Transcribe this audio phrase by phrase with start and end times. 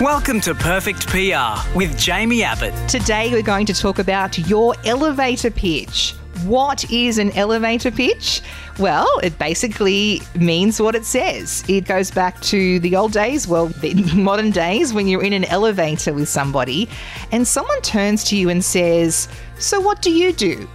[0.00, 2.72] Welcome to Perfect PR with Jaimie Abbott.
[2.88, 6.14] Today, we're going to talk about your elevator pitch.
[6.44, 8.40] What is an elevator pitch?
[8.78, 11.62] Well, it basically means what it says.
[11.68, 15.44] It goes back to the old days, well, the modern days, when you're in an
[15.44, 16.88] elevator with somebody
[17.30, 19.28] and someone turns to you and says,
[19.58, 20.66] So, what do you do?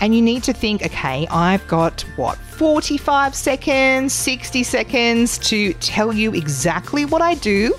[0.00, 6.14] And you need to think, okay, I've got what, 45 seconds, 60 seconds to tell
[6.14, 7.74] you exactly what I do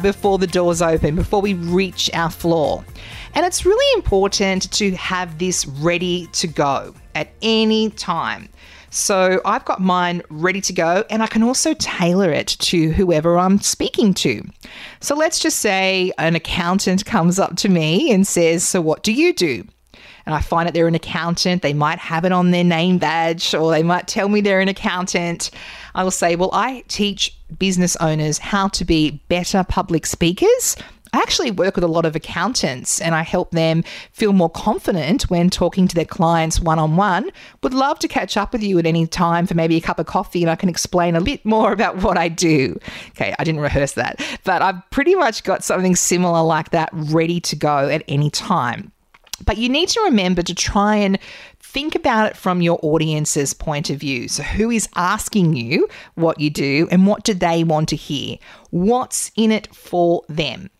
[0.00, 2.84] before the doors open, before we reach our floor.
[3.34, 8.48] And it's really important to have this ready to go at any time.
[8.90, 13.36] So I've got mine ready to go, and I can also tailor it to whoever
[13.36, 14.42] I'm speaking to.
[15.00, 19.12] So let's just say an accountant comes up to me and says, So what do
[19.12, 19.66] you do?
[20.26, 23.54] And I find that they're an accountant, they might have it on their name badge
[23.54, 25.50] or they might tell me they're an accountant.
[25.94, 30.76] I will say, Well, I teach business owners how to be better public speakers.
[31.12, 35.22] I actually work with a lot of accountants and I help them feel more confident
[35.30, 37.30] when talking to their clients one on one.
[37.62, 40.06] Would love to catch up with you at any time for maybe a cup of
[40.06, 42.78] coffee and I can explain a bit more about what I do.
[43.10, 47.40] Okay, I didn't rehearse that, but I've pretty much got something similar like that ready
[47.40, 48.92] to go at any time.
[49.44, 51.18] But you need to remember to try and
[51.60, 54.28] think about it from your audience's point of view.
[54.28, 58.38] So, who is asking you what you do and what do they want to hear?
[58.70, 60.70] What's in it for them?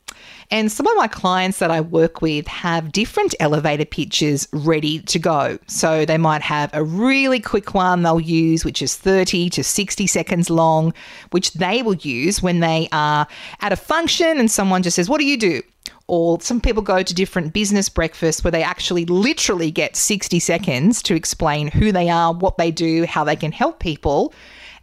[0.51, 5.19] And some of my clients that I work with have different elevator pitches ready to
[5.19, 5.59] go.
[5.67, 10.07] So they might have a really quick one they'll use, which is 30 to 60
[10.07, 10.95] seconds long,
[11.31, 13.27] which they will use when they are
[13.61, 15.63] at a function and someone just says, What do you do?
[16.09, 21.03] Or some people go to different business breakfasts where they actually literally get 60 seconds
[21.03, 24.33] to explain who they are, what they do, how they can help people.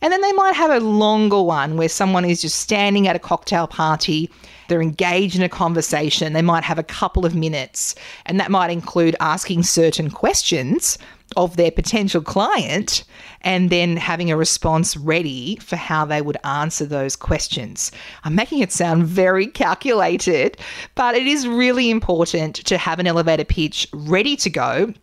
[0.01, 3.19] And then they might have a longer one where someone is just standing at a
[3.19, 4.29] cocktail party,
[4.67, 8.69] they're engaged in a conversation, they might have a couple of minutes, and that might
[8.69, 10.97] include asking certain questions
[11.37, 13.03] of their potential client
[13.41, 17.91] and then having a response ready for how they would answer those questions.
[18.23, 20.57] I'm making it sound very calculated,
[20.95, 24.93] but it is really important to have an elevator pitch ready to go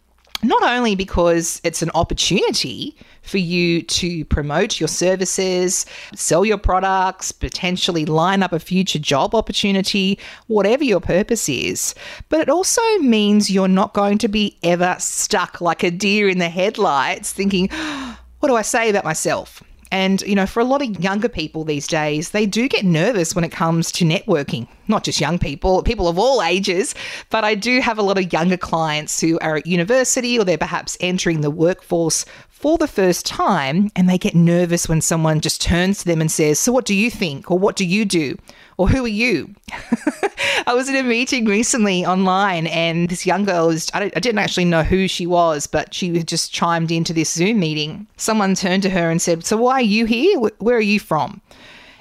[0.43, 5.85] not only because it's an opportunity for you to promote your services,
[6.15, 11.95] sell your products, potentially line up a future job opportunity, whatever your purpose is,
[12.29, 16.39] but it also means you're not going to be ever stuck like a deer in
[16.39, 17.69] the headlights thinking,
[18.41, 19.63] what do I say about myself?
[19.93, 23.35] And, you know, for a lot of younger people these days, they do get nervous
[23.35, 24.69] when it comes to networking.
[24.87, 26.95] Not just young people, people of all ages,
[27.31, 30.59] but I do have a lot of younger clients who are at university or they're
[30.59, 32.25] perhaps entering the workforce
[32.61, 36.31] for the first time and they get nervous when someone just turns to them and
[36.31, 37.51] says, So, what do you think?
[37.51, 38.37] Or what do you do?
[38.77, 39.55] Or who are you?
[40.67, 44.41] I was in a meeting recently online and this young girl was, I, I didn't
[44.41, 48.07] actually know who she was, but she just chimed into this Zoom meeting.
[48.19, 50.39] Someone turned to her and said, So, why are you here?
[50.59, 51.41] Where are you from?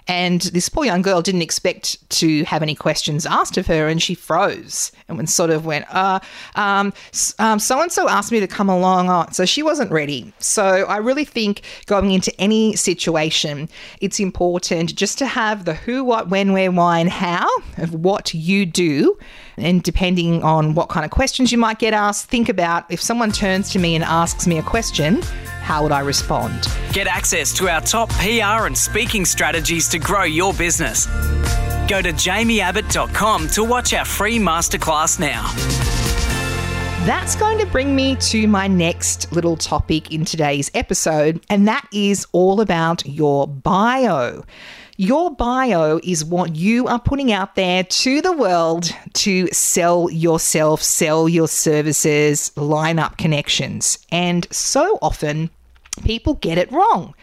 [0.09, 4.01] And this poor young girl didn't expect to have any questions asked of her, and
[4.01, 6.19] she froze and sort of went, uh,
[6.55, 9.31] um, so and so asked me to come along.
[9.31, 10.33] So she wasn't ready.
[10.39, 13.69] So I really think going into any situation,
[14.01, 17.47] it's important just to have the who, what, when, where, why, and how
[17.77, 19.15] of what you do.
[19.57, 23.31] And depending on what kind of questions you might get asked, think about if someone
[23.31, 25.21] turns to me and asks me a question,
[25.69, 26.67] how would I respond?
[26.93, 31.05] Get access to our top PR and speaking strategies to grow your business.
[31.87, 35.43] Go to jaimieabbott.com to watch our free masterclass now.
[37.05, 41.87] That's going to bring me to my next little topic in today's episode, and that
[41.93, 44.43] is all about your bio.
[44.97, 50.81] Your bio is what you are putting out there to the world to sell yourself,
[50.81, 53.99] sell your services, line up connections.
[54.11, 55.51] And so often,
[56.03, 57.13] people get it wrong.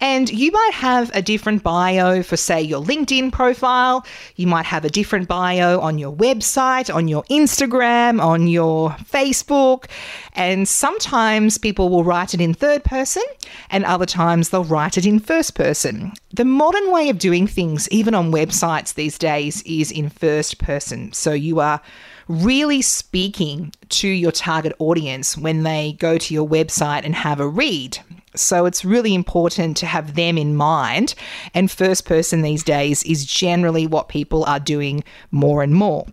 [0.00, 4.04] And you might have a different bio for, say, your LinkedIn profile.
[4.36, 9.86] You might have a different bio on your website, on your Instagram, on your Facebook.
[10.34, 13.22] And sometimes people will write it in third person,
[13.70, 16.12] and other times they'll write it in first person.
[16.32, 21.12] The modern way of doing things, even on websites these days, is in first person.
[21.12, 21.80] So you are
[22.26, 27.46] really speaking to your target audience when they go to your website and have a
[27.46, 27.98] read.
[28.34, 31.14] So it's really important to have them in mind.
[31.54, 36.06] And first person these days is generally what people are doing more and more.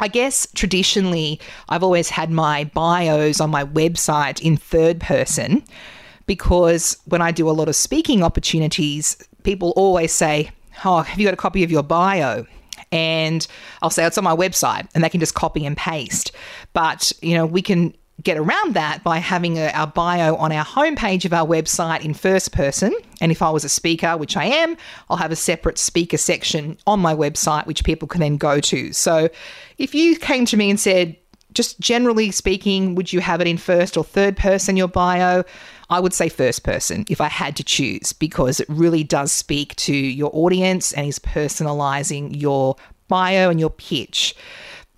[0.00, 5.64] I guess traditionally, I've always had my bios on my website in third person
[6.26, 10.50] because when I do a lot of speaking opportunities, people always say,
[10.84, 12.46] Oh, have you got a copy of your bio?
[12.92, 13.46] and
[13.82, 16.32] I'll say it's on my website and they can just copy and paste.
[16.72, 20.64] But, you know, we can get around that by having a, our bio on our
[20.64, 22.92] homepage of our website in first person.
[23.20, 24.76] And if I was a speaker, which I am,
[25.08, 28.92] I'll have a separate speaker section on my website, which people can then go to.
[28.92, 29.28] So
[29.78, 31.16] if you came to me and said,
[31.54, 35.44] just generally speaking, would you have it in first or third person, your bio?
[35.90, 39.74] I would say first person if I had to choose because it really does speak
[39.76, 42.76] to your audience and is personalizing your
[43.08, 44.36] bio and your pitch.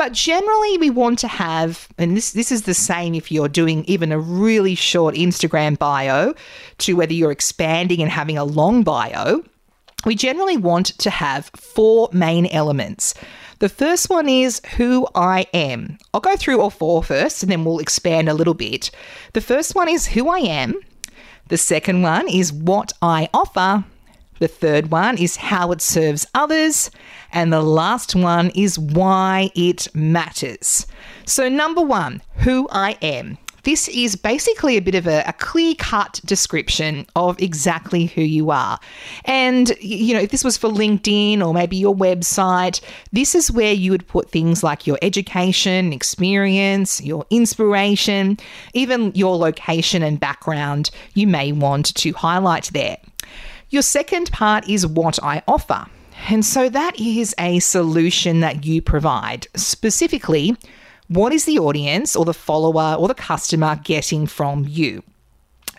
[0.01, 3.85] But generally, we want to have, and this, this is the same if you're doing
[3.85, 6.33] even a really short Instagram bio
[6.79, 9.45] to whether you're expanding and having a long bio.
[10.07, 13.13] We generally want to have four main elements.
[13.59, 15.99] The first one is who I am.
[16.15, 18.91] I'll go through all four first and then we'll expand a little bit.
[19.35, 20.81] The first one is who I am.
[21.49, 23.85] The second one is what I offer.
[24.41, 26.91] The third one is how it serves others.
[27.33, 30.87] And the last one is why it matters.
[31.27, 33.39] So, number one, who I am.
[33.63, 38.51] This is basically a bit of a, a clear cut description of exactly who you
[38.51, 38.79] are.
[39.27, 42.81] And, you know, if this was for LinkedIn or maybe your website,
[43.13, 48.39] this is where you would put things like your education, experience, your inspiration,
[48.73, 52.97] even your location and background you may want to highlight there.
[53.71, 55.87] Your second part is what I offer.
[56.29, 59.47] And so that is a solution that you provide.
[59.55, 60.57] Specifically,
[61.07, 65.05] what is the audience or the follower or the customer getting from you?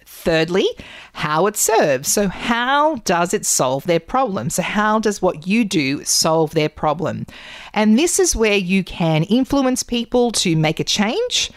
[0.05, 0.67] Thirdly,
[1.13, 2.11] how it serves.
[2.11, 4.49] So, how does it solve their problem?
[4.51, 7.25] So, how does what you do solve their problem?
[7.73, 11.51] And this is where you can influence people to make a change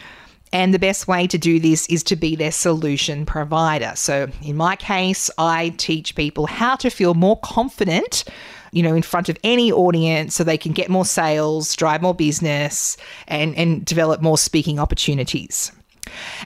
[0.54, 3.92] and the best way to do this is to be their solution provider.
[3.96, 8.24] So, in my case, I teach people how to feel more confident
[8.70, 12.14] you know, in front of any audience so they can get more sales, drive more
[12.14, 12.96] business,
[13.28, 15.70] and, and develop more speaking opportunities.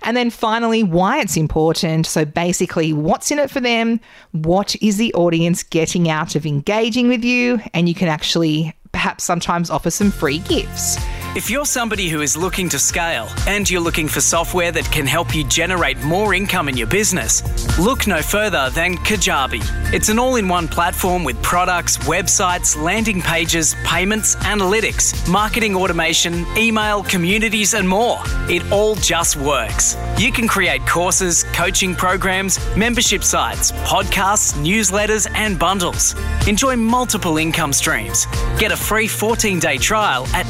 [0.02, 2.06] And then finally, why it's important.
[2.06, 3.98] So basically, what's in it for them?
[4.32, 7.60] What is the audience getting out of engaging with you?
[7.72, 10.98] And you can actually perhaps sometimes offer some free gifts.
[11.36, 15.06] If you're somebody who is looking to scale and you're looking for software that can
[15.06, 17.42] help you generate more income in your business,
[17.78, 19.60] look no further than Kajabi.
[19.92, 26.46] It's an all in one platform with products, websites, landing pages, payments, analytics, marketing automation,
[26.56, 28.18] email, communities, and more.
[28.48, 29.96] It all just works.
[30.18, 36.14] You can create courses, coaching programs, membership sites, podcasts, newsletters, and bundles.
[36.48, 38.26] Enjoy multiple income streams.
[38.58, 40.46] Get a free 14 day trial at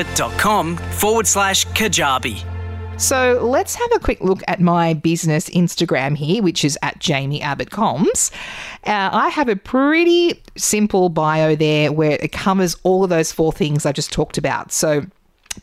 [0.00, 2.44] jaimieabbott.com forward slash Kajabi.
[2.98, 7.40] So let's have a quick look at my business Instagram here, which is at Jaimie
[7.40, 8.30] Abbott Comms.
[8.84, 13.52] Uh, I have a pretty simple bio there where it covers all of those four
[13.52, 14.70] things I just talked about.
[14.70, 15.06] So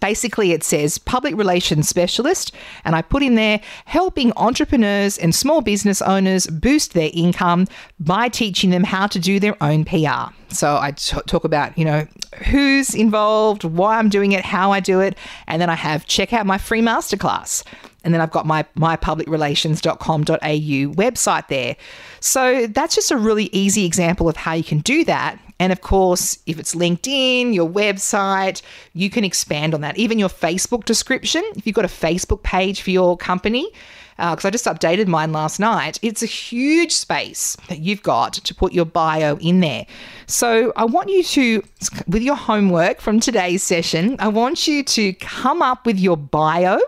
[0.01, 2.54] Basically, it says public relations specialist,
[2.84, 7.68] and I put in there helping entrepreneurs and small business owners boost their income
[8.00, 10.34] by teaching them how to do their own PR.
[10.50, 12.06] So I t- talk about, you know,
[12.50, 15.18] who's involved, why I'm doing it, how I do it,
[15.48, 17.63] and then I have check out my free masterclass.
[18.07, 21.75] And then I've got my mypublicrelations.com.au website there.
[22.21, 25.38] So that's just a really easy example of how you can do that.
[25.59, 28.62] And of course, if it's LinkedIn, your website,
[28.93, 29.98] you can expand on that.
[29.98, 33.70] Even your Facebook description, if you've got a Facebook page for your company,
[34.15, 38.36] because uh, I just updated mine last night, it's a huge space that you've got
[38.36, 39.86] to put your bio in there.
[40.27, 41.62] So I want you to,
[42.08, 46.79] with your homework from today's session, I want you to come up with your bio.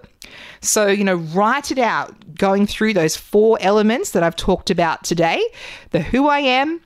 [0.62, 5.04] So, you know, write it out, going through those four elements that I've talked about
[5.04, 5.42] today
[5.92, 6.82] the who I am,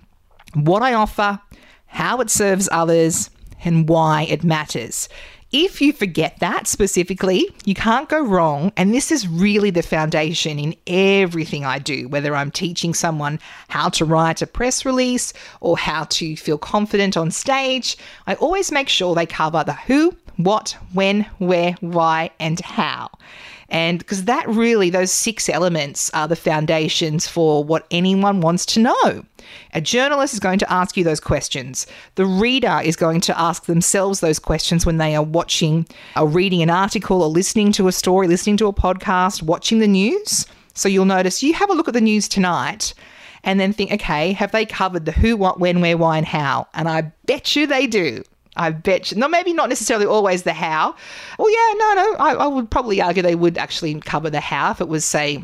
[0.54, 1.40] what I offer,
[1.88, 3.30] how it serves others,
[3.66, 5.10] and why it matters.
[5.56, 8.74] If you forget that specifically, you can't go wrong.
[8.76, 13.90] And this is really the foundation in everything I do, whether I'm teaching someone how
[13.90, 15.32] to write a press release
[15.62, 17.98] or how to feel confident on stage.
[18.26, 23.12] I always make sure they cover the who, what, when, where, why, and how.
[23.70, 28.80] And because that really, those six elements are the foundations for what anyone wants to
[28.80, 29.26] know.
[29.74, 31.88] A journalist is going to ask you those questions.
[32.16, 36.62] The reader is going to ask themselves those questions when they are watching or reading
[36.62, 40.46] an article or listening to a story, listening to a podcast, watching the news.
[40.74, 42.94] So you'll notice you have a look at the news tonight
[43.44, 46.68] and then think, okay, have they covered the who, what, when, where, why, and how?
[46.74, 48.24] And I bet you they do.
[48.56, 49.18] I bet you.
[49.18, 50.96] No, maybe not necessarily always the how.
[51.40, 52.16] Well, yeah, no, no.
[52.18, 55.44] I, I would probably argue they would actually cover the how if it was, say,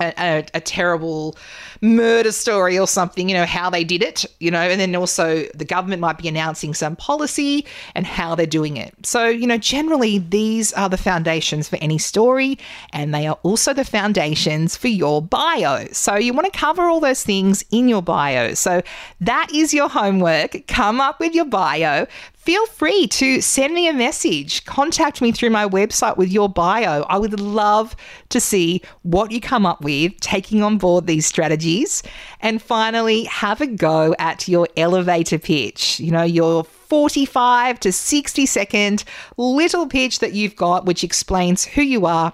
[0.00, 1.36] a, a, a, terrible
[1.80, 5.44] murder story or something, you know, how they did it, you know, and then also
[5.54, 8.94] the government might be announcing some policy and how they're doing it.
[9.04, 12.58] So, you know, generally these are the foundations for any story
[12.92, 15.86] and they are also the foundations for your bio.
[15.92, 18.54] So you want to cover all those things in your bio.
[18.54, 18.82] So
[19.20, 20.66] that is your homework.
[20.66, 22.06] Come up with your bio,
[22.46, 24.64] feel free to send me a message.
[24.66, 27.02] Contact me through my website with your bio.
[27.08, 27.96] I would love
[28.28, 32.04] to see what you come up with, taking on board these strategies.
[32.40, 35.98] And finally, have a go at your elevator pitch.
[35.98, 39.02] You know, your 45 to 60 second
[39.36, 42.32] little pitch that you've got, which explains who you are.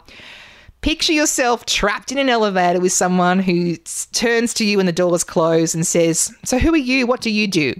[0.83, 3.76] Picture yourself trapped in an elevator with someone who
[4.12, 7.07] turns to you when the doors close and says, So, who are you?
[7.07, 7.73] What do you do?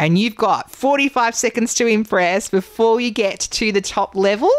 [0.00, 4.50] And you've got 45 seconds to impress before you get to the top level.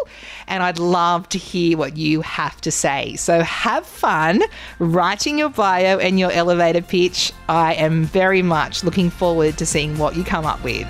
[0.48, 3.16] And I'd love to hear what you have to say.
[3.16, 4.44] So have fun
[4.78, 7.34] writing your bio and your elevator pitch.
[7.50, 10.88] I am very much looking forward to seeing what you come up with.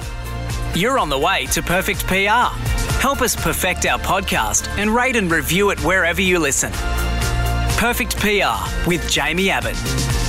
[0.76, 2.52] You're on the way to Perfect PR.
[3.00, 6.74] Help us perfect our podcast and rate and review it wherever you listen.
[7.78, 10.21] Perfect PR with Jaimie Abbott.